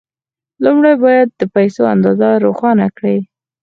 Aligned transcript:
لومړی 0.63 0.93
باید 1.03 1.27
د 1.31 1.41
پيسو 1.55 1.81
اندازه 1.93 2.29
روښانه 2.45 2.87
کړئ. 2.97 3.19